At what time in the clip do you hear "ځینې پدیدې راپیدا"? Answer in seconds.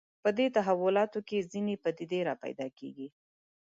1.51-2.67